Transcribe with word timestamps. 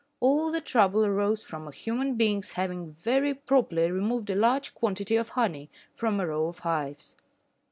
All 0.19 0.49
the 0.51 0.61
trouble 0.61 1.05
arose 1.05 1.43
from 1.43 1.67
a 1.67 1.71
human 1.71 2.15
being's 2.15 2.53
having 2.53 2.91
very 2.93 3.35
properly 3.35 3.91
removed 3.91 4.31
a 4.31 4.35
large 4.35 4.73
quantity 4.73 5.15
of 5.15 5.29
honey 5.29 5.69
from 5.93 6.19
a 6.19 6.25
row 6.25 6.47
of 6.47 6.57
hives. 6.65 7.15